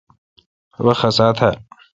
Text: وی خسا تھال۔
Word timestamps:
وی 0.83 0.95
خسا 0.99 1.27
تھال۔ 1.37 1.55